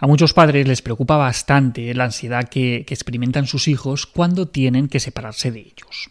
A 0.00 0.06
muchos 0.06 0.32
padres 0.32 0.66
les 0.66 0.80
preocupa 0.80 1.16
bastante 1.16 1.92
la 1.94 2.04
ansiedad 2.04 2.48
que, 2.48 2.86
experimentan 2.88 3.46
sus 3.46 3.68
hijos 3.68 4.06
cuando 4.06 4.48
tienen 4.48 4.88
que 4.88 4.98
separarse 4.98 5.52
de 5.52 5.60
ellos. 5.60 6.10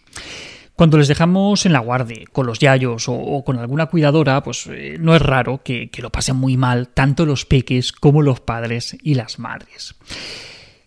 Cuando 0.75 0.97
les 0.97 1.08
dejamos 1.08 1.65
en 1.65 1.73
la 1.73 1.79
guardia, 1.79 2.23
con 2.31 2.45
los 2.45 2.59
yayos 2.59 3.05
o, 3.09 3.43
con 3.43 3.57
alguna 3.57 3.87
cuidadora, 3.87 4.43
pues 4.43 4.67
eh, 4.67 4.97
no 4.99 5.15
es 5.15 5.21
raro 5.21 5.61
que, 5.63 5.89
lo 5.97 6.11
pasen 6.11 6.35
muy 6.35 6.55
mal 6.55 6.87
tanto 6.89 7.25
los 7.25 7.45
peques 7.45 7.91
como 7.91 8.21
los 8.21 8.39
padres 8.39 8.95
y 9.02 9.15
las 9.15 9.39
madres. 9.39 9.95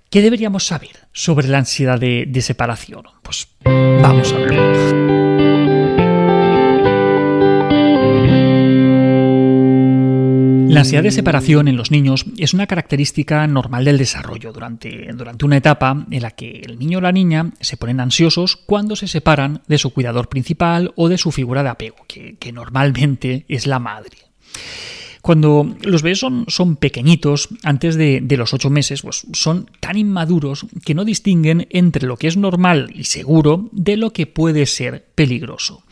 ¿Qué 0.09 0.23
deberíamos 0.23 0.66
saber 0.66 1.09
sobre 1.12 1.48
la 1.48 1.59
ansiedad 1.59 1.98
de, 1.98 2.25
de 2.29 2.41
separación? 2.41 3.03
Pues 3.23 3.48
vamos 3.64 4.32
a 4.32 4.37
verlo. 4.37 5.21
La 10.73 10.80
ansiedad 10.80 11.02
de 11.02 11.11
separación 11.11 11.68
en 11.68 11.77
los 11.77 11.91
niños 11.91 12.25
es 12.39 12.54
una 12.54 12.66
característica 12.66 13.46
normal 13.46 13.84
del 13.84 13.98
desarrollo 13.98 14.54
durante, 14.54 15.13
durante, 15.13 15.44
una 15.44 15.58
etapa 15.58 16.07
en 16.11 16.22
la 16.22 16.30
que 16.30 16.63
el 16.64 16.79
niño 16.79 16.96
o 16.96 17.00
la 17.03 17.13
niña 17.13 17.50
se 17.61 17.76
ponen 17.76 18.00
ansiosos 18.00 18.57
cuando 18.57 18.96
se 18.96 19.07
separan 19.07 19.61
de 19.68 19.77
su 19.77 19.93
cuidador 19.93 20.30
principal 20.30 20.94
o 20.96 21.11
de 21.11 21.18
su 21.18 21.30
figura 21.30 21.63
de 21.63 21.68
apego, 21.68 21.96
que, 22.08 22.36
que 22.39 22.53
normalmente 22.53 23.44
es 23.49 23.66
la 23.66 23.80
madre. 23.80 24.16
Cuando 25.22 25.76
los 25.82 26.03
bebés 26.03 26.18
son, 26.18 26.76
pequeñitos, 26.76 27.49
antes 27.63 27.94
de, 27.94 28.25
los 28.36 28.53
ocho 28.53 28.71
meses, 28.71 29.03
pues 29.03 29.25
son 29.32 29.71
tan 29.79 29.96
inmaduros 29.96 30.67
que 30.85 30.94
no 30.94 31.04
distinguen 31.04 31.68
entre 31.71 32.08
lo 32.08 32.17
que 32.17 32.27
es 32.27 32.36
normal 32.36 32.91
y 32.92 33.05
seguro 33.05 33.69
de 33.70 33.97
lo 33.97 34.12
que 34.12 34.27
puede 34.27 34.66
ser 34.66 35.06
peligroso. 35.14 35.84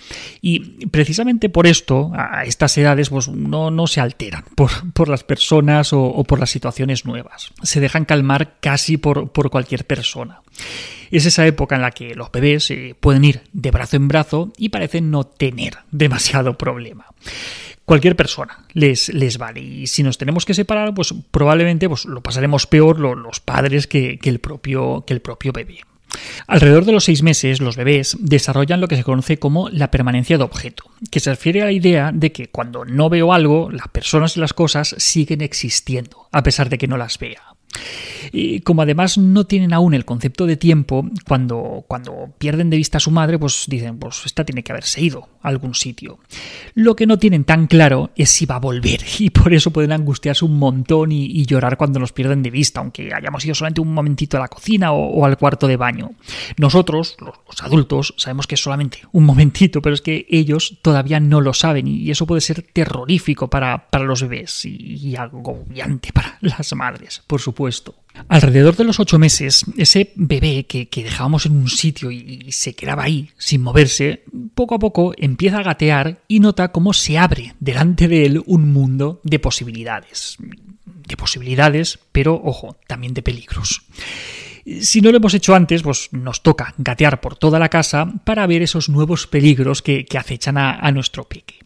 Y 0.43 0.87
precisamente 0.87 1.49
por 1.49 1.69
esto, 1.69 2.11
a 2.13 2.45
estas 2.45 2.77
edades, 2.77 3.11
pues 3.11 3.29
no, 3.29 3.87
se 3.87 4.01
alteran 4.01 4.45
por, 4.57 5.09
las 5.09 5.23
personas 5.23 5.93
o, 5.93 6.25
por 6.25 6.41
las 6.41 6.51
situaciones 6.51 7.05
nuevas. 7.05 7.53
Se 7.63 7.79
dejan 7.79 8.07
calmar 8.07 8.57
casi 8.59 8.97
por, 8.97 9.31
por 9.31 9.51
cualquier 9.51 9.87
persona. 9.87 10.41
Es 11.13 11.25
esa 11.25 11.47
época 11.47 11.77
en 11.77 11.83
la 11.83 11.93
que 11.93 12.17
los 12.17 12.33
bebés 12.33 12.71
eh, 12.73 12.97
pueden 12.99 13.25
ir 13.25 13.43
de 13.53 13.71
brazo 13.71 13.97
en 13.97 14.09
brazo 14.09 14.53
y 14.57 14.71
parecen 14.71 15.13
no 15.13 15.25
tener 15.25 15.79
demasiado 15.93 16.59
problema 16.59 17.07
cualquier 17.91 18.15
persona 18.15 18.57
les, 18.73 19.09
les 19.09 19.37
vale. 19.37 19.61
Y 19.61 19.89
si 19.89 20.05
nos 20.05 20.17
tenemos 20.17 20.45
que 20.45 20.55
separar, 20.55 20.95
pues 20.95 21.13
probablemente 21.33 21.89
pues, 21.89 22.05
lo 22.05 22.23
pasaremos 22.23 22.69
peor 22.69 23.01
los 23.01 23.41
padres 23.41 23.89
que, 23.89 24.21
el 24.23 24.39
propio, 24.39 25.03
que 25.05 25.13
el 25.13 25.21
propio 25.21 25.53
bebé. 25.53 25.81
Alrededor 26.47 26.85
de 26.85 26.93
los 26.93 27.03
seis 27.03 27.25
meses, 27.25 27.61
los 27.61 27.75
bebés 27.75 28.17
desarrollan 28.21 28.81
lo 28.81 28.87
que 28.87 28.95
se 28.95 29.03
conoce 29.03 29.41
como 29.41 29.71
la 29.71 29.91
permanencia 29.91 30.39
de 30.39 30.45
objeto, 30.45 30.85
que 31.11 31.19
se 31.19 31.31
refiere 31.31 31.63
a 31.63 31.65
la 31.65 31.73
idea 31.73 32.13
de 32.15 32.31
que 32.31 32.47
cuando 32.47 32.85
no 32.85 33.11
veo 33.11 33.33
algo, 33.33 33.73
las 33.73 33.89
personas 33.89 34.37
y 34.37 34.41
las 34.41 34.53
cosas 34.53 34.95
siguen 34.99 35.41
existiendo, 35.41 36.29
a 36.31 36.45
pesar 36.45 36.69
de 36.69 36.79
que 36.79 36.87
no 36.87 36.97
las 36.97 37.19
vea. 37.19 37.43
Y 38.33 38.61
como 38.61 38.83
además 38.83 39.19
no 39.19 39.45
tienen 39.45 39.73
aún 39.73 39.95
el 39.95 40.05
concepto 40.05 40.47
de 40.47 40.57
tiempo, 40.57 41.07
cuando, 41.27 41.85
cuando 41.89 42.31
pierden 42.39 42.71
de 42.71 42.77
vista 42.77 42.99
a 42.99 43.01
su 43.01 43.11
madre, 43.11 43.39
pues 43.39 43.65
dicen, 43.69 43.99
pues 43.99 44.23
esta 44.25 44.45
tiene 44.45 44.63
que 44.63 44.73
haberse 44.73 45.01
ido 45.01 45.29
a 45.43 45.49
algún 45.49 45.75
sitio. 45.75 46.19
Lo 46.75 46.97
que 46.97 47.07
no 47.07 47.19
tienen 47.19 47.45
tan 47.45 47.67
claro 47.67 48.11
es 48.17 48.31
si 48.31 48.47
va 48.47 48.57
a 48.57 48.61
volver, 48.61 49.01
y 49.19 49.31
por 49.31 49.53
eso 49.53 49.71
pueden 49.71 49.93
angustiarse 49.93 50.45
un 50.45 50.59
montón 50.59 51.13
y, 51.13 51.41
llorar 51.51 51.77
cuando 51.77 51.99
los 51.99 52.13
pierden 52.13 52.43
de 52.43 52.51
vista, 52.51 52.81
aunque 52.81 53.13
hayamos 53.13 53.45
ido 53.45 53.55
solamente 53.55 53.81
un 53.81 53.93
momentito 53.93 54.37
a 54.37 54.41
la 54.41 54.49
cocina 54.49 54.93
o, 54.93 55.25
al 55.25 55.37
cuarto 55.37 55.67
de 55.67 55.77
baño. 55.77 56.13
Nosotros, 56.59 57.17
los, 57.19 57.35
adultos, 57.63 58.15
sabemos 58.19 58.47
que 58.47 58.55
es 58.55 58.63
solamente 58.63 59.01
un 59.11 59.25
momentito, 59.25 59.83
pero 59.83 59.95
es 59.95 60.01
que 60.01 60.27
ellos 60.29 60.79
todavía 60.83 61.19
no 61.19 61.41
lo 61.41 61.53
saben, 61.55 61.89
y 61.89 62.11
eso 62.11 62.27
puede 62.27 62.41
ser 62.41 62.63
terrorífico 62.63 63.49
para, 63.49 63.91
para 63.91 64.05
los 64.05 64.23
bebés 64.23 64.65
y, 64.65 64.97
y 64.97 65.17
agobiante 65.17 66.13
para 66.13 66.39
las 66.41 66.73
madres, 66.75 67.23
por 67.27 67.41
supuesto. 67.41 67.97
Alrededor 68.29 68.77
de 68.77 68.85
los 68.85 69.01
ocho 69.01 69.19
meses, 69.19 69.65
ese 69.77 70.13
bebé 70.15 70.65
que, 70.67 70.89
dejábamos 71.03 71.47
en 71.47 71.53
un 71.53 71.69
sitio 71.69 72.11
y, 72.11 72.51
se 72.53 72.75
quedaba 72.75 73.05
ahí, 73.05 73.31
sin 73.39 73.63
moverse, 73.63 74.25
poco 74.55 74.75
a 74.75 74.79
poco 74.79 75.13
empieza 75.17 75.59
a 75.59 75.63
gatear 75.63 76.23
y 76.29 76.41
nota 76.41 76.73
cómo 76.73 76.93
se 76.93 77.19
abre 77.19 77.55
delante 77.61 78.09
de 78.09 78.27
él 78.27 78.43
un 78.47 78.73
mundo 78.73 79.21
de 79.25 79.39
posibilidades. 79.39 80.37
De 80.85 81.17
posibilidades, 81.17 81.99
pero 82.13 82.41
ojo, 82.43 82.77
también 82.87 83.15
de 83.15 83.23
peligros. 83.23 83.83
Si 84.81 85.01
no 85.01 85.11
lo 85.11 85.17
hemos 85.17 85.35
hecho 85.35 85.55
antes, 85.55 85.83
pues 85.83 86.09
nos 86.13 86.43
toca 86.43 86.75
gatear 86.79 87.21
por 87.21 87.37
toda 87.37 87.59
la 87.59 87.69
casa 87.69 88.13
para 88.25 88.47
ver 88.47 88.63
esos 88.63 88.89
nuevos 88.89 89.27
peligros 89.27 89.83
que, 89.83 90.07
acechan 90.17 90.59
a, 90.59 90.91
nuestro 90.93 91.25
peque. 91.25 91.61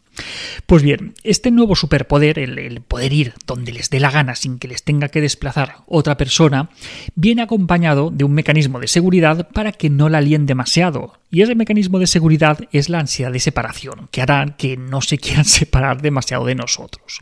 Pues 0.66 0.82
bien, 0.82 1.14
este 1.22 1.50
nuevo 1.50 1.74
superpoder, 1.76 2.38
el, 2.38 2.80
poder 2.80 3.12
ir 3.12 3.34
donde 3.46 3.72
les 3.72 3.90
dé 3.90 4.00
la 4.00 4.10
gana 4.10 4.34
sin 4.34 4.58
que 4.58 4.68
les 4.68 4.82
tenga 4.82 5.08
que 5.08 5.20
desplazar 5.20 5.76
otra 5.86 6.16
persona, 6.16 6.70
viene 7.14 7.42
acompañado 7.42 8.10
de 8.10 8.24
un 8.24 8.32
mecanismo 8.32 8.80
de 8.80 8.88
seguridad 8.88 9.48
para 9.50 9.72
que 9.72 9.90
no 9.90 10.08
la 10.08 10.20
líen 10.20 10.46
demasiado. 10.46 11.14
Y 11.30 11.42
ese 11.42 11.54
mecanismo 11.54 11.98
de 11.98 12.06
seguridad 12.06 12.58
es 12.72 12.88
la 12.88 13.00
ansiedad 13.00 13.32
de 13.32 13.40
separación, 13.40 14.08
que 14.10 14.22
hará 14.22 14.54
que 14.56 14.76
no 14.76 15.00
se 15.00 15.18
quieran 15.18 15.44
separar 15.44 16.00
demasiado 16.00 16.44
de 16.44 16.54
nosotros. 16.54 17.20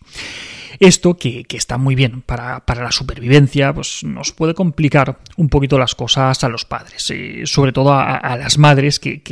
Esto, 0.83 1.17
que, 1.17 1.47
está 1.51 1.79
muy 1.79 1.95
bien 1.95 2.23
para, 2.23 2.61
la 2.67 2.91
supervivencia, 2.91 3.73
pues 3.73 4.03
nos 4.03 4.33
puede 4.33 4.53
complicar 4.53 5.21
un 5.37 5.49
poquito 5.49 5.79
las 5.79 5.95
cosas 5.95 6.43
a 6.43 6.49
los 6.49 6.65
padres, 6.65 7.09
eh, 7.11 7.43
sobre 7.45 7.71
todo 7.71 7.93
a, 7.93 8.37
las 8.37 8.59
madres 8.59 8.99
que, 8.99 9.23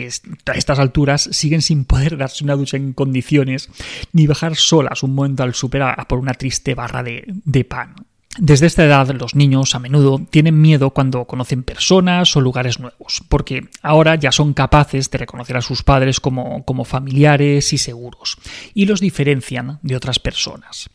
a 0.46 0.52
estas 0.52 0.78
alturas 0.78 1.28
siguen 1.32 1.60
sin 1.60 1.86
poder 1.86 2.16
darse 2.16 2.44
una 2.44 2.54
ducha 2.54 2.76
en 2.76 2.92
condiciones 2.92 3.68
ni 4.12 4.28
bajar 4.28 4.54
solas 4.54 5.02
un 5.02 5.12
momento 5.12 5.42
al 5.42 5.54
super 5.54 5.82
a, 5.82 5.96
por 6.06 6.20
una 6.20 6.34
triste 6.34 6.76
barra 6.76 7.02
de, 7.02 7.24
de 7.26 7.64
pan. 7.64 7.96
Desde 8.38 8.66
esta 8.66 8.84
edad 8.84 9.10
los 9.10 9.34
niños 9.34 9.74
a 9.74 9.80
menudo 9.80 10.20
tienen 10.30 10.60
miedo 10.60 10.90
cuando 10.90 11.24
conocen 11.24 11.64
personas 11.64 12.36
o 12.36 12.40
lugares 12.40 12.78
nuevos, 12.78 13.24
porque 13.28 13.68
ahora 13.82 14.14
ya 14.14 14.30
son 14.30 14.54
capaces 14.54 15.10
de 15.10 15.18
reconocer 15.18 15.56
a 15.56 15.62
sus 15.62 15.82
padres 15.82 16.20
como, 16.20 16.64
como 16.64 16.84
familiares 16.84 17.72
y 17.72 17.78
seguros, 17.78 18.36
y 18.72 18.86
los 18.86 19.00
diferencian 19.00 19.80
de 19.82 19.96
otras 19.96 20.20
personas. 20.20 20.90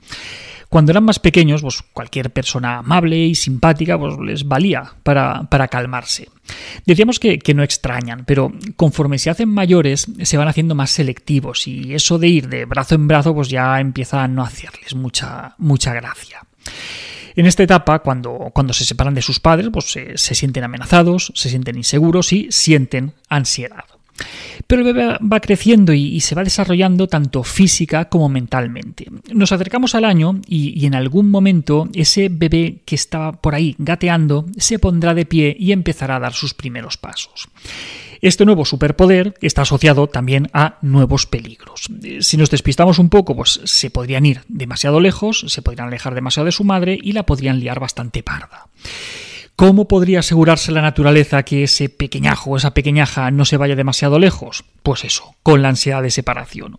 Cuando 0.69 0.91
eran 0.91 1.03
más 1.03 1.19
pequeños, 1.19 1.61
pues 1.61 1.83
cualquier 1.93 2.31
persona 2.31 2.77
amable 2.77 3.17
y 3.17 3.35
simpática 3.35 3.99
pues, 3.99 4.17
les 4.17 4.47
valía 4.47 4.93
para, 5.03 5.67
calmarse. 5.69 6.29
Decíamos 6.85 7.19
que, 7.19 7.37
que, 7.37 7.53
no 7.53 7.63
extrañan, 7.63 8.23
pero 8.25 8.51
conforme 8.75 9.19
se 9.19 9.29
hacen 9.29 9.49
mayores 9.49 10.07
se 10.23 10.37
van 10.37 10.47
haciendo 10.47 10.73
más 10.73 10.91
selectivos 10.91 11.67
y 11.67 11.93
eso 11.93 12.17
de 12.17 12.27
ir 12.27 12.49
de 12.49 12.65
brazo 12.65 12.95
en 12.95 13.07
brazo 13.07 13.33
pues 13.33 13.49
ya 13.49 13.79
empieza 13.79 14.23
a 14.23 14.27
no 14.27 14.43
hacerles 14.43 14.95
mucha, 14.95 15.55
mucha 15.57 15.93
gracia. 15.93 16.41
En 17.35 17.45
esta 17.45 17.63
etapa, 17.63 17.99
cuando, 17.99 18.49
cuando 18.53 18.73
se 18.73 18.85
separan 18.85 19.13
de 19.13 19.21
sus 19.21 19.39
padres, 19.39 19.69
pues 19.71 19.91
se, 19.91 20.35
sienten 20.35 20.63
amenazados, 20.63 21.31
se 21.35 21.49
sienten 21.49 21.77
inseguros 21.77 22.31
y 22.31 22.47
sienten 22.51 23.13
ansiedad. 23.29 23.83
Pero 24.67 24.81
el 24.81 24.93
bebé 24.93 25.17
va 25.19 25.41
creciendo 25.41 25.91
y, 25.91 26.21
se 26.21 26.35
va 26.35 26.43
desarrollando 26.45 27.07
tanto 27.07 27.43
física 27.43 28.05
como 28.05 28.29
mentalmente. 28.29 29.07
Nos 29.33 29.51
acercamos 29.51 29.93
al 29.93 30.05
año 30.05 30.39
y, 30.47 30.85
en 30.85 30.95
algún 30.95 31.29
momento 31.29 31.89
ese 31.93 32.29
bebé 32.29 32.77
que 32.85 32.95
estaba 32.95 33.33
por 33.33 33.55
ahí 33.55 33.75
gateando 33.77 34.45
se 34.57 34.79
pondrá 34.79 35.13
de 35.13 35.25
pie 35.25 35.55
y 35.59 35.73
empezará 35.73 36.15
a 36.15 36.21
dar 36.21 36.33
sus 36.33 36.53
primeros 36.53 36.95
pasos. 36.95 37.49
Este 38.25 38.43
nuevo 38.43 38.65
superpoder 38.65 39.35
está 39.39 39.61
asociado 39.61 40.07
también 40.07 40.49
a 40.51 40.79
nuevos 40.81 41.27
peligros. 41.27 41.81
Si 42.21 42.37
nos 42.37 42.49
despistamos 42.49 42.97
un 42.97 43.09
poco, 43.09 43.35
pues 43.35 43.61
se 43.65 43.91
podrían 43.91 44.25
ir 44.25 44.41
demasiado 44.47 44.99
lejos, 44.99 45.45
se 45.47 45.61
podrían 45.61 45.89
alejar 45.89 46.15
demasiado 46.15 46.47
de 46.47 46.51
su 46.51 46.63
madre 46.63 46.97
y 46.99 47.11
la 47.11 47.27
podrían 47.27 47.59
liar 47.59 47.79
bastante 47.79 48.23
parda. 48.23 48.65
¿Cómo 49.55 49.87
podría 49.87 50.19
asegurarse 50.19 50.73
la 50.73 50.81
naturaleza 50.81 51.43
que 51.43 51.63
ese 51.63 51.87
pequeñajo 51.87 52.51
o 52.51 52.57
esa 52.57 52.73
pequeñaja 52.73 53.31
no 53.31 53.45
se 53.45 53.55
vaya 53.55 53.77
demasiado 53.77 54.19
lejos? 54.19 54.65
Pues 54.83 55.05
eso, 55.05 55.35
con 55.43 55.61
la 55.61 55.69
ansiedad 55.69 56.03
de 56.03 56.11
separación. 56.11 56.77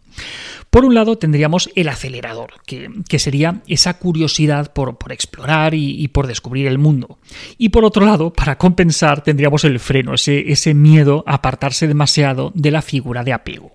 Por 0.68 0.84
un 0.84 0.94
lado 0.94 1.16
tendríamos 1.16 1.70
el 1.74 1.88
acelerador, 1.88 2.50
que, 2.66 3.18
sería 3.18 3.62
esa 3.66 3.94
curiosidad 3.94 4.74
por, 4.74 4.94
explorar 5.10 5.72
y, 5.74 6.06
por 6.08 6.26
descubrir 6.26 6.66
el 6.66 6.76
mundo. 6.76 7.18
Y 7.56 7.70
por 7.70 7.86
otro 7.86 8.04
lado, 8.04 8.32
para 8.32 8.58
compensar, 8.58 9.22
tendríamos 9.22 9.64
el 9.64 9.80
freno, 9.80 10.12
ese, 10.12 10.52
ese 10.52 10.74
miedo 10.74 11.24
a 11.26 11.36
apartarse 11.36 11.88
demasiado 11.88 12.52
de 12.54 12.70
la 12.70 12.82
figura 12.82 13.24
de 13.24 13.32
apego. 13.32 13.72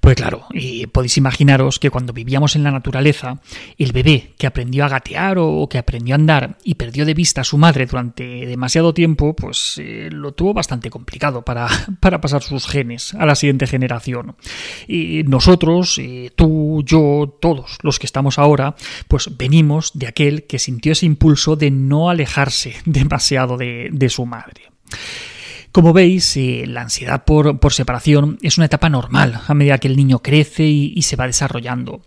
Pues 0.00 0.14
claro, 0.14 0.46
podéis 0.92 1.16
imaginaros 1.16 1.78
que 1.78 1.90
cuando 1.90 2.12
vivíamos 2.12 2.54
en 2.54 2.62
la 2.62 2.70
naturaleza, 2.70 3.40
el 3.76 3.92
bebé 3.92 4.34
que 4.38 4.46
aprendió 4.46 4.84
a 4.84 4.88
gatear 4.88 5.38
o 5.38 5.68
que 5.68 5.78
aprendió 5.78 6.14
a 6.14 6.16
andar 6.16 6.56
y 6.62 6.74
perdió 6.74 7.04
de 7.04 7.14
vista 7.14 7.40
a 7.40 7.44
su 7.44 7.58
madre 7.58 7.86
durante 7.86 8.27
demasiado 8.46 8.94
tiempo, 8.94 9.34
pues 9.34 9.78
eh, 9.78 10.08
lo 10.10 10.32
tuvo 10.32 10.54
bastante 10.54 10.90
complicado 10.90 11.42
para, 11.42 11.68
para, 12.00 12.20
pasar 12.20 12.42
sus 12.42 12.66
genes 12.66 13.14
a 13.14 13.26
la 13.26 13.34
siguiente 13.34 13.66
generación. 13.66 14.36
Y 14.86 15.22
nosotros, 15.24 15.98
eh, 15.98 16.32
tú, 16.34 16.82
yo, 16.84 17.36
todos 17.40 17.78
los 17.82 17.98
que 17.98 18.06
estamos 18.06 18.38
ahora, 18.38 18.74
pues 19.08 19.36
venimos 19.36 19.92
de 19.94 20.06
aquel 20.06 20.44
que 20.46 20.58
sintió 20.58 20.92
ese 20.92 21.06
impulso 21.06 21.56
de 21.56 21.70
no 21.70 22.10
alejarse 22.10 22.76
demasiado 22.84 23.56
de, 23.56 23.88
de 23.92 24.08
su 24.08 24.26
madre. 24.26 24.62
Como 25.78 25.92
veis, 25.92 26.36
eh, 26.36 26.64
la 26.66 26.80
ansiedad 26.80 27.22
por, 27.24 27.72
separación 27.72 28.36
es 28.42 28.58
una 28.58 28.66
etapa 28.66 28.88
normal 28.88 29.42
a 29.46 29.54
medida 29.54 29.78
que 29.78 29.86
el 29.86 29.96
niño 29.96 30.18
crece 30.18 30.64
y, 30.64 31.00
se 31.02 31.14
va 31.14 31.28
desarrollando. 31.28 32.02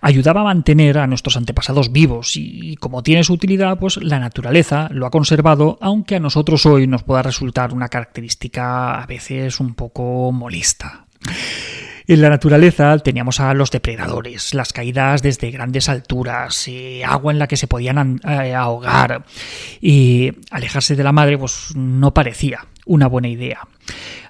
Ayudaba 0.00 0.42
a 0.42 0.44
mantener 0.44 0.98
a 0.98 1.08
nuestros 1.08 1.36
antepasados 1.36 1.90
vivos 1.90 2.36
y, 2.36 2.76
como 2.76 3.02
tiene 3.02 3.24
su 3.24 3.32
utilidad, 3.32 3.76
pues 3.80 3.96
la 3.96 4.20
naturaleza 4.20 4.88
lo 4.92 5.04
ha 5.04 5.10
conservado, 5.10 5.78
aunque 5.80 6.14
a 6.14 6.20
nosotros 6.20 6.64
hoy 6.64 6.86
nos 6.86 7.02
pueda 7.02 7.22
resultar 7.22 7.74
una 7.74 7.88
característica 7.88 9.02
a 9.02 9.06
veces 9.06 9.58
un 9.58 9.74
poco 9.74 10.30
molesta. 10.30 11.06
En 12.06 12.22
la 12.22 12.30
naturaleza 12.30 12.96
teníamos 12.98 13.40
a 13.40 13.52
los 13.52 13.72
depredadores, 13.72 14.54
las 14.54 14.72
caídas 14.72 15.22
desde 15.22 15.50
grandes 15.50 15.88
alturas, 15.88 16.68
eh, 16.68 17.04
agua 17.04 17.32
en 17.32 17.40
la 17.40 17.48
que 17.48 17.56
se 17.56 17.66
podían 17.66 18.20
eh, 18.24 18.54
ahogar 18.54 19.24
y 19.80 20.30
alejarse 20.52 20.94
de 20.94 21.02
la 21.02 21.10
madre 21.10 21.36
pues 21.36 21.74
no 21.74 22.14
parecía 22.14 22.60
una 22.88 23.06
buena 23.06 23.28
idea. 23.28 23.60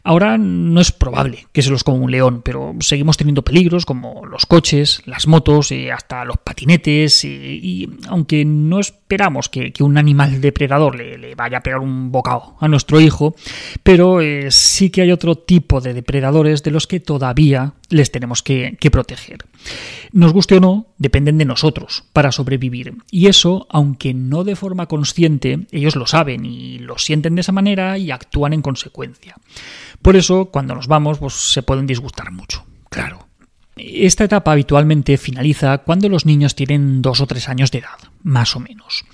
Ahora 0.04 0.38
no 0.38 0.80
es 0.80 0.92
probable 0.92 1.46
que 1.52 1.62
se 1.62 1.70
los 1.70 1.84
coma 1.84 1.98
un 2.04 2.10
león, 2.10 2.42
pero 2.44 2.74
seguimos 2.80 3.16
teniendo 3.16 3.42
peligros 3.42 3.84
como 3.84 4.26
los 4.26 4.46
coches, 4.46 5.02
las 5.06 5.26
motos, 5.26 5.72
y 5.72 5.90
hasta 5.90 6.24
los 6.24 6.36
patinetes, 6.38 7.24
y, 7.24 7.88
aunque 8.08 8.44
no 8.44 8.80
esperamos 9.08 9.48
que, 9.48 9.72
un 9.80 9.96
animal 9.96 10.42
depredador 10.42 10.94
le, 10.94 11.34
vaya 11.34 11.58
a 11.58 11.62
pegar 11.62 11.78
un 11.78 12.12
bocado 12.12 12.56
a 12.60 12.68
nuestro 12.68 13.00
hijo, 13.00 13.34
pero 13.82 14.20
eh, 14.20 14.50
sí 14.50 14.90
que 14.90 15.00
hay 15.00 15.12
otro 15.12 15.34
tipo 15.34 15.80
de 15.80 15.94
depredadores 15.94 16.62
de 16.62 16.72
los 16.72 16.86
que 16.86 17.00
todavía 17.00 17.72
les 17.88 18.12
tenemos 18.12 18.42
que, 18.42 18.76
que 18.78 18.90
proteger. 18.90 19.46
Nos 20.12 20.34
guste 20.34 20.56
o 20.56 20.60
no, 20.60 20.88
dependen 20.98 21.38
de 21.38 21.46
nosotros 21.46 22.04
para 22.12 22.32
sobrevivir, 22.32 22.96
y 23.10 23.28
eso, 23.28 23.66
aunque 23.70 24.12
no 24.12 24.44
de 24.44 24.56
forma 24.56 24.84
consciente, 24.84 25.60
ellos 25.72 25.96
lo 25.96 26.06
saben 26.06 26.44
y 26.44 26.78
lo 26.78 26.98
sienten 26.98 27.34
de 27.34 27.40
esa 27.40 27.52
manera 27.52 27.96
y 27.96 28.10
actúan 28.10 28.52
en 28.52 28.60
consecuencia. 28.60 29.36
Por 30.02 30.16
eso, 30.16 30.50
cuando 30.50 30.74
nos 30.74 30.86
vamos, 30.86 31.18
pues, 31.18 31.32
se 31.32 31.62
pueden 31.62 31.86
disgustar 31.86 32.30
mucho, 32.30 32.66
claro. 32.90 33.27
Esta 33.78 34.24
etapa 34.24 34.52
habitualmente 34.52 35.16
finaliza 35.16 35.78
cuando 35.78 36.08
los 36.08 36.26
niños 36.26 36.54
tienen 36.54 37.02
dos 37.02 37.20
o 37.20 37.26
tres 37.26 37.48
años 37.48 37.70
de 37.70 37.78
edad, 37.78 37.98
más 38.22 38.56
o 38.56 38.60
menos. 38.60 39.04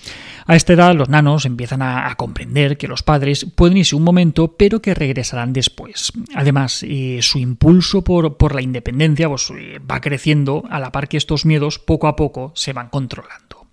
A 0.46 0.56
esta 0.56 0.74
edad 0.74 0.94
los 0.94 1.08
nanos 1.08 1.46
empiezan 1.46 1.82
a, 1.82 2.14
comprender 2.16 2.76
que 2.76 2.88
los 2.88 3.02
padres 3.02 3.46
pueden 3.54 3.78
irse 3.78 3.96
un 3.96 4.02
momento, 4.02 4.56
pero 4.56 4.82
que 4.82 4.94
regresarán 4.94 5.52
después. 5.52 6.12
Además, 6.34 6.84
eh, 6.86 7.20
su 7.22 7.38
impulso 7.38 8.02
por, 8.02 8.54
la 8.54 8.62
independencia 8.62 9.28
pues, 9.28 9.50
eh, 9.50 9.80
va 9.90 10.00
creciendo 10.00 10.64
a 10.70 10.78
la 10.78 10.92
par 10.92 11.08
que 11.08 11.16
estos 11.16 11.46
miedos 11.46 11.78
poco 11.78 12.08
a 12.08 12.16
poco 12.16 12.52
se 12.54 12.72
van 12.72 12.88
controlando. 12.88 13.66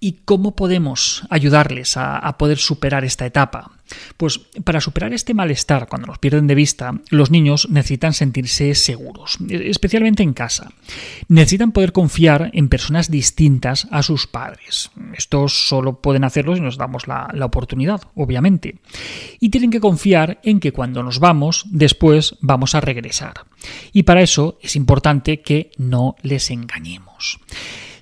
¿Y 0.00 0.20
cómo 0.26 0.54
podemos 0.54 1.24
ayudarles 1.30 1.96
a, 1.96 2.36
poder 2.36 2.58
superar 2.58 3.04
esta 3.06 3.24
etapa? 3.24 3.70
Pues 4.16 4.38
para 4.64 4.80
superar 4.80 5.12
este 5.12 5.34
malestar 5.34 5.88
cuando 5.88 6.06
nos 6.06 6.18
pierden 6.18 6.46
de 6.46 6.54
vista, 6.54 7.00
los 7.10 7.30
niños 7.30 7.68
necesitan 7.70 8.14
sentirse 8.14 8.74
seguros, 8.74 9.38
especialmente 9.48 10.22
en 10.22 10.32
casa. 10.32 10.72
Necesitan 11.28 11.72
poder 11.72 11.92
confiar 11.92 12.50
en 12.52 12.68
personas 12.68 13.10
distintas 13.10 13.86
a 13.90 14.02
sus 14.02 14.26
padres. 14.26 14.90
Esto 15.16 15.48
solo 15.48 16.00
pueden 16.00 16.24
hacerlo 16.24 16.54
si 16.54 16.60
nos 16.60 16.78
damos 16.78 17.06
la, 17.06 17.28
la 17.32 17.46
oportunidad, 17.46 18.02
obviamente. 18.14 18.76
Y 19.40 19.50
tienen 19.50 19.70
que 19.70 19.80
confiar 19.80 20.40
en 20.42 20.60
que 20.60 20.72
cuando 20.72 21.02
nos 21.02 21.18
vamos, 21.18 21.64
después 21.70 22.36
vamos 22.40 22.74
a 22.74 22.80
regresar. 22.80 23.34
Y 23.92 24.04
para 24.04 24.22
eso 24.22 24.58
es 24.62 24.76
importante 24.76 25.40
que 25.40 25.70
no 25.78 26.16
les 26.22 26.50
engañemos. 26.50 27.38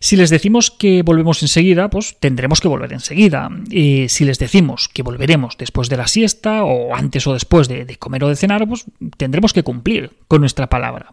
Si 0.02 0.16
les 0.16 0.30
decimos 0.30 0.72
que 0.72 1.02
volvemos 1.04 1.42
enseguida, 1.42 1.88
pues 1.88 2.16
tendremos 2.18 2.60
que 2.60 2.66
volver 2.66 2.92
enseguida. 2.92 3.48
Y 3.70 4.08
si 4.08 4.24
les 4.24 4.40
decimos 4.40 4.88
que 4.88 5.04
volveremos 5.04 5.56
después 5.56 5.88
de 5.88 5.96
la 5.96 6.08
siesta 6.08 6.64
o 6.64 6.96
antes 6.96 7.24
o 7.28 7.34
después 7.34 7.68
de, 7.68 7.86
comer 8.00 8.24
o 8.24 8.28
de 8.28 8.34
cenar, 8.34 8.66
pues 8.66 8.84
tendremos 9.16 9.52
que 9.52 9.62
cumplir 9.62 10.10
con 10.26 10.40
nuestra 10.40 10.68
palabra. 10.68 11.12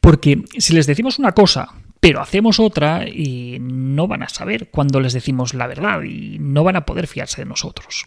Porque 0.00 0.44
si 0.58 0.74
les 0.74 0.86
decimos 0.86 1.18
una 1.18 1.32
cosa 1.32 1.74
pero 1.98 2.22
hacemos 2.22 2.60
otra 2.60 3.06
y 3.06 3.58
no 3.60 4.06
van 4.06 4.22
a 4.22 4.28
saber 4.28 4.70
cuando 4.70 5.00
les 5.00 5.12
decimos 5.12 5.52
la 5.52 5.66
verdad 5.66 6.00
y 6.02 6.38
no 6.38 6.62
van 6.64 6.76
a 6.76 6.86
poder 6.86 7.08
fiarse 7.08 7.42
de 7.42 7.48
nosotros. 7.48 8.06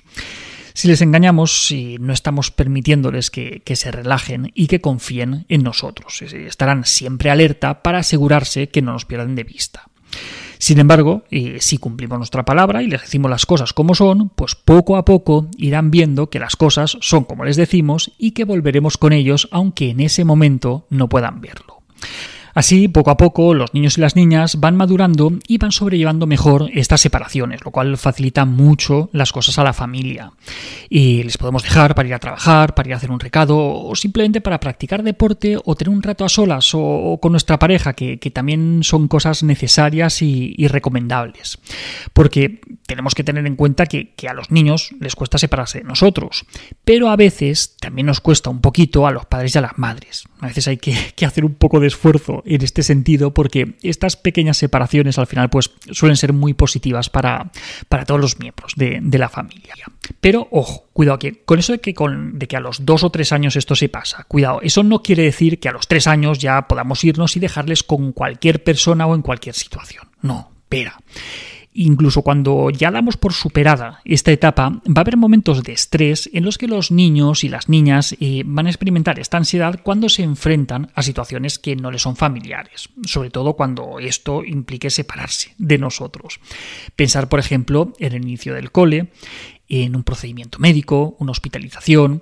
Si 0.74 0.88
les 0.88 1.02
engañamos, 1.02 1.70
y 1.70 1.98
no 2.00 2.14
estamos 2.14 2.50
permitiéndoles 2.50 3.30
que, 3.30 3.62
que, 3.64 3.76
se 3.76 3.92
relajen 3.92 4.52
y 4.56 4.66
que 4.66 4.82
confíen 4.82 5.46
en 5.48 5.62
nosotros. 5.62 6.24
Estarán 6.24 6.86
siempre 6.86 7.30
alerta 7.30 7.84
para 7.84 8.00
asegurarse 8.00 8.70
que 8.70 8.82
no 8.82 8.94
nos 8.94 9.06
pierdan 9.06 9.36
de 9.36 9.44
vista. 9.44 9.92
Sin 10.58 10.80
embargo, 10.80 11.24
si 11.60 11.78
cumplimos 11.78 12.18
nuestra 12.18 12.46
palabra 12.46 12.82
y 12.82 12.88
les 12.88 13.02
decimos 13.02 13.30
las 13.30 13.46
cosas 13.46 13.74
como 13.74 13.96
son, 13.96 14.30
pues 14.30 14.56
poco 14.56 14.96
a 14.96 15.04
poco 15.04 15.48
irán 15.58 15.92
viendo 15.92 16.30
que 16.30 16.40
las 16.40 16.56
cosas 16.56 16.98
son 17.02 17.26
como 17.26 17.44
les 17.44 17.58
decimos 17.58 18.14
y 18.18 18.32
que 18.32 18.46
volveremos 18.46 18.98
con 18.98 19.12
ellos 19.12 19.50
aunque 19.52 19.90
en 19.90 20.00
ese 20.00 20.24
momento 20.24 20.88
no 20.90 21.10
puedan 21.10 21.42
verlo. 21.42 21.82
Así, 22.54 22.88
poco 22.88 23.12
a 23.12 23.18
poco, 23.18 23.54
los 23.54 23.74
niños 23.74 23.98
y 23.98 24.02
las 24.02 24.16
niñas 24.16 24.60
van 24.60 24.76
madurando 24.76 25.32
y 25.48 25.58
van 25.58 25.72
sobrellevando 25.72 26.28
mejor 26.28 26.70
estas 26.74 27.02
separaciones, 27.02 27.64
lo 27.64 27.72
cual 27.72 27.98
facilita 27.98 28.46
mucho 28.46 29.10
las 29.12 29.32
cosas 29.32 29.58
a 29.58 29.64
la 29.64 29.74
familia. 29.74 30.32
Y 30.90 31.24
les 31.24 31.38
podemos 31.38 31.64
dejar 31.64 31.96
para 31.96 32.08
ir 32.08 32.14
a 32.14 32.20
trabajar, 32.20 32.76
para 32.76 32.90
ir 32.90 32.94
a 32.94 32.98
hacer 32.98 33.12
un 33.12 33.20
recado, 33.20 33.58
o 33.58 33.96
simplemente 33.96 34.42
para 34.42 34.60
practicar 34.60 35.04
deporte 35.04 35.58
o 35.64 35.76
tener 35.76 35.90
un 35.90 36.04
rato 36.04 36.26
a 36.26 36.30
solas 36.30 36.72
o, 36.74 37.18
con 37.22 37.32
nuestra 37.32 37.58
pareja, 37.58 37.94
que, 37.94 38.18
también 38.34 38.82
son 38.84 39.08
cosas 39.08 39.44
necesarias 39.44 40.22
y, 40.22 40.68
recomendables. 40.68 41.60
Porque 42.14 42.62
tenemos 42.86 43.16
que 43.16 43.24
tener 43.24 43.46
en 43.46 43.56
cuenta 43.56 43.86
que, 43.86 44.14
a 44.28 44.34
los 44.34 44.52
niños 44.52 44.92
les 45.00 45.16
cuesta 45.16 45.38
separarse 45.38 45.80
de 45.80 45.84
nosotros, 45.84 46.46
pero 46.86 47.10
a 47.10 47.16
veces 47.16 47.76
también 47.80 48.08
nos 48.08 48.22
cuesta 48.22 48.50
un 48.50 48.62
poquito 48.62 49.06
a 49.06 49.12
los 49.12 49.26
padres 49.26 49.56
y 49.56 49.58
a 49.58 49.62
las 49.62 49.78
madres. 49.78 50.24
A 50.40 50.48
veces 50.48 50.68
hay 50.68 50.78
que, 50.78 51.26
hacer 51.26 51.46
un 51.46 51.56
poco 51.56 51.80
de 51.80 51.88
esfuerzo 51.88 52.43
en 52.46 52.62
este 52.62 52.84
sentido 52.84 53.34
porque 53.34 53.76
estas 53.82 54.16
pequeñas 54.16 54.58
separaciones 54.58 55.18
al 55.18 55.28
final 55.28 55.50
pues 55.50 55.72
suelen 55.92 56.18
ser 56.18 56.34
muy 56.34 56.54
positivas 56.54 57.10
para, 57.10 57.52
para 57.90 58.06
todos 58.06 58.20
los 58.20 58.40
miembros 58.40 58.74
de, 58.76 59.02
la 59.18 59.30
familia. 59.30 59.74
Pero 60.20 60.48
ojo, 60.52 60.88
cuidado 60.92 61.20
que 61.20 61.44
con 61.44 61.60
eso 61.60 61.74
de 61.74 61.80
que, 61.80 61.94
con, 61.94 62.40
de 62.40 62.48
que 62.48 62.58
a 62.58 62.60
los 62.60 62.86
dos 62.86 63.04
o 63.04 63.10
tres 63.10 63.32
años 63.32 63.56
esto 63.56 63.76
se 63.76 63.90
pasa, 63.90 64.26
cuidado, 64.28 64.60
eso 64.62 64.84
no 64.84 65.02
quiere 65.04 65.24
decir 65.24 65.60
que 65.60 65.70
a 65.70 65.72
los 65.72 65.88
tres 65.88 66.08
años 66.08 66.40
ya 66.40 66.68
podamos 66.68 67.04
irnos 67.04 67.36
y 67.38 67.40
dejarles 67.40 67.84
con 67.84 68.12
cualquier 68.12 68.64
persona 68.64 69.06
o 69.06 69.16
en 69.16 69.22
cualquier 69.22 69.56
situación. 69.56 70.10
No, 70.22 70.52
espera. 70.64 70.98
Incluso 71.74 72.22
cuando 72.22 72.70
ya 72.70 72.92
damos 72.92 73.18
por 73.18 73.34
superada 73.34 74.02
esta 74.06 74.32
etapa, 74.32 74.70
va 74.70 74.98
a 74.98 75.02
haber 75.02 75.18
momentos 75.18 75.64
de 75.64 75.74
estrés 75.74 76.30
en 76.34 76.46
los 76.46 76.58
que 76.58 76.68
los 76.68 76.92
niños 76.92 77.44
y 77.44 77.50
las 77.50 77.70
niñas 77.70 78.16
eh, 78.20 78.44
van 78.46 78.68
a 78.68 78.70
experimentar 78.70 79.20
esta 79.20 79.38
ansiedad 79.38 79.80
cuando 79.84 80.10
se 80.10 80.24
enfrentan 80.24 80.92
a 80.94 81.02
situaciones 81.02 81.58
que 81.58 81.76
no 81.76 81.92
les 81.92 82.04
son 82.04 82.16
familiares, 82.16 82.90
sobre 83.06 83.30
todo 83.30 83.54
cuando 83.54 84.00
esto 84.00 84.44
implique 84.44 84.90
separarse 84.90 85.54
de 85.58 85.78
nosotros. 85.78 86.40
Pensar, 86.96 87.30
por 87.30 87.40
ejemplo, 87.40 87.94
en 88.00 88.14
el 88.14 88.24
inicio 88.24 88.54
del 88.54 88.72
cole, 88.72 89.12
en 89.70 89.96
un 89.96 90.04
procedimiento 90.04 90.60
médico, 90.60 91.16
una 91.20 91.32
hospitalización, 91.32 92.22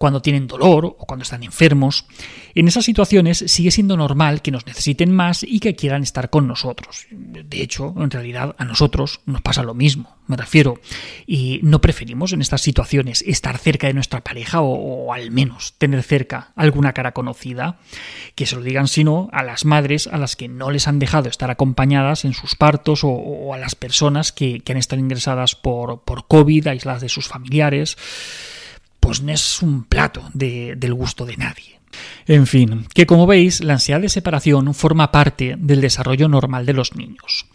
cuando 0.00 0.22
tienen 0.22 0.46
dolor 0.46 0.86
o 0.86 1.04
cuando 1.04 1.24
están 1.24 1.42
enfermos. 1.42 2.06
En 2.54 2.66
esas 2.66 2.86
situaciones 2.86 3.44
sigue 3.48 3.70
siendo 3.70 3.98
normal 3.98 4.40
que 4.40 4.50
nos 4.50 4.66
necesiten 4.66 5.12
más 5.12 5.42
y 5.42 5.60
que 5.60 5.76
quieran 5.76 6.02
estar 6.02 6.30
con 6.30 6.48
nosotros. 6.48 7.06
De 7.10 7.60
hecho, 7.60 7.94
en 7.98 8.10
realidad 8.10 8.56
a 8.56 8.64
nosotros 8.64 9.20
nos 9.26 9.42
pasa 9.42 9.62
lo 9.62 9.74
mismo, 9.74 10.16
me 10.26 10.38
refiero. 10.38 10.80
Y 11.26 11.60
no 11.64 11.82
preferimos 11.82 12.32
en 12.32 12.40
estas 12.40 12.62
situaciones 12.62 13.20
estar 13.26 13.58
cerca 13.58 13.88
de 13.88 13.92
nuestra 13.92 14.24
pareja 14.24 14.62
o, 14.62 15.12
al 15.12 15.30
menos 15.32 15.74
tener 15.76 16.02
cerca 16.02 16.52
alguna 16.56 16.94
cara 16.94 17.12
conocida. 17.12 17.78
Que 18.34 18.46
se 18.46 18.56
lo 18.56 18.62
digan 18.62 18.88
sino 18.88 19.28
a 19.32 19.42
las 19.42 19.66
madres 19.66 20.06
a 20.06 20.16
las 20.16 20.34
que 20.34 20.48
no 20.48 20.70
les 20.70 20.88
han 20.88 20.98
dejado 20.98 21.28
estar 21.28 21.50
acompañadas 21.50 22.24
en 22.24 22.32
sus 22.32 22.54
partos 22.54 23.00
o, 23.04 23.52
a 23.52 23.58
las 23.58 23.74
personas 23.74 24.32
que, 24.32 24.62
han 24.66 24.78
estado 24.78 25.02
ingresadas 25.02 25.56
por, 25.56 26.04
por 26.04 26.26
COVID, 26.26 26.68
aisladas 26.68 27.02
de 27.02 27.10
sus 27.10 27.28
familiares 27.28 27.98
pues 29.00 29.22
no 29.22 29.32
es 29.32 29.62
un 29.62 29.84
plato 29.84 30.28
del 30.34 30.94
gusto 30.94 31.26
de 31.26 31.36
nadie. 31.36 31.80
En 32.26 32.46
fin, 32.46 32.86
que 32.94 33.06
como 33.06 33.26
veis, 33.26 33.60
la 33.62 33.74
ansiedad 33.74 34.00
de 34.00 34.08
separación 34.08 34.74
forma 34.74 35.10
parte 35.10 35.56
del 35.58 35.80
desarrollo 35.80 36.28
normal 36.28 36.64
de 36.64 36.74
los 36.74 36.94
niños. 36.94 37.46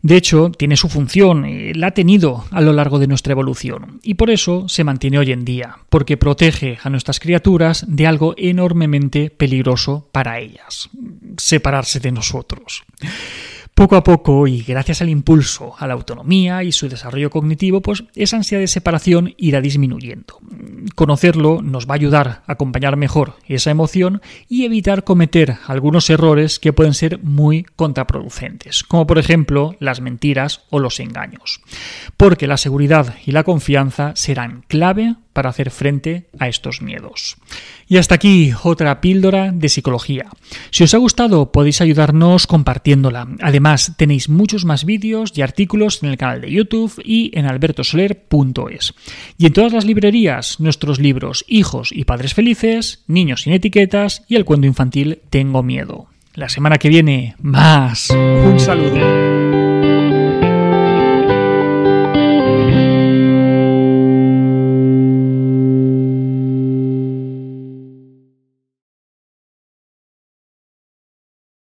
De 0.00 0.16
hecho, 0.16 0.50
tiene 0.50 0.76
su 0.76 0.88
función, 0.88 1.44
eh, 1.44 1.72
la 1.74 1.88
ha 1.88 1.90
tenido 1.92 2.44
a 2.50 2.60
lo 2.60 2.72
largo 2.72 2.98
de 2.98 3.06
nuestra 3.06 3.32
evolución, 3.32 4.00
y 4.02 4.14
por 4.14 4.30
eso 4.30 4.68
se 4.68 4.84
mantiene 4.84 5.18
hoy 5.18 5.32
en 5.32 5.44
día, 5.44 5.78
porque 5.88 6.16
protege 6.16 6.78
a 6.82 6.90
nuestras 6.90 7.20
criaturas 7.20 7.84
de 7.88 8.06
algo 8.06 8.34
enormemente 8.36 9.30
peligroso 9.30 10.08
para 10.12 10.38
ellas, 10.40 10.90
separarse 11.36 12.00
de 12.00 12.12
nosotros. 12.12 12.84
Poco 13.74 13.96
a 13.96 14.04
poco 14.04 14.46
y 14.46 14.62
gracias 14.62 15.02
al 15.02 15.08
impulso 15.08 15.74
a 15.76 15.88
la 15.88 15.94
autonomía 15.94 16.62
y 16.62 16.70
su 16.70 16.88
desarrollo 16.88 17.28
cognitivo, 17.30 17.80
pues 17.80 18.04
esa 18.14 18.36
ansiedad 18.36 18.60
de 18.60 18.68
separación 18.68 19.34
irá 19.36 19.60
disminuyendo. 19.60 20.38
Conocerlo 20.94 21.60
nos 21.60 21.88
va 21.88 21.94
a 21.94 21.96
ayudar 21.96 22.42
a 22.46 22.52
acompañar 22.52 22.96
mejor 22.96 23.34
esa 23.48 23.72
emoción 23.72 24.22
y 24.48 24.64
evitar 24.64 25.02
cometer 25.02 25.56
algunos 25.66 26.08
errores 26.08 26.60
que 26.60 26.72
pueden 26.72 26.94
ser 26.94 27.18
muy 27.24 27.64
contraproducentes, 27.64 28.84
como 28.84 29.08
por 29.08 29.18
ejemplo 29.18 29.74
las 29.80 30.00
mentiras 30.00 30.62
o 30.70 30.78
los 30.78 31.00
engaños. 31.00 31.60
Porque 32.16 32.46
la 32.46 32.58
seguridad 32.58 33.16
y 33.26 33.32
la 33.32 33.42
confianza 33.42 34.12
serán 34.14 34.64
clave 34.68 35.16
para 35.34 35.50
hacer 35.50 35.70
frente 35.70 36.28
a 36.38 36.48
estos 36.48 36.80
miedos. 36.80 37.36
Y 37.86 37.98
hasta 37.98 38.14
aquí 38.14 38.52
otra 38.62 39.02
píldora 39.02 39.52
de 39.52 39.68
psicología. 39.68 40.30
Si 40.70 40.84
os 40.84 40.94
ha 40.94 40.98
gustado 40.98 41.52
podéis 41.52 41.82
ayudarnos 41.82 42.46
compartiéndola. 42.46 43.28
Además 43.42 43.92
tenéis 43.98 44.30
muchos 44.30 44.64
más 44.64 44.86
vídeos 44.86 45.32
y 45.36 45.42
artículos 45.42 46.02
en 46.02 46.08
el 46.08 46.16
canal 46.16 46.40
de 46.40 46.50
YouTube 46.50 47.02
y 47.04 47.30
en 47.38 47.44
albertosoler.es. 47.44 48.94
Y 49.36 49.46
en 49.46 49.52
todas 49.52 49.72
las 49.74 49.84
librerías 49.84 50.60
nuestros 50.60 50.98
libros 50.98 51.44
Hijos 51.48 51.90
y 51.92 52.04
Padres 52.04 52.32
Felices, 52.32 53.04
Niños 53.06 53.42
sin 53.42 53.52
etiquetas 53.52 54.24
y 54.28 54.36
el 54.36 54.46
cuento 54.46 54.66
infantil 54.66 55.20
Tengo 55.28 55.62
miedo. 55.62 56.06
La 56.34 56.48
semana 56.48 56.78
que 56.78 56.88
viene, 56.88 57.36
más. 57.40 58.10
Un 58.10 58.58
saludo. 58.58 59.63